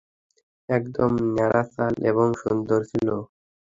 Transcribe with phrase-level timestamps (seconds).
[0.69, 3.07] একদম ন্যাচারাল এবং সুন্দর ছিল।